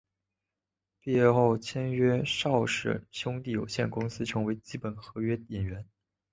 [0.99, 5.87] 毕业后签约邵氏兄弟有限公司成为基本合约演员。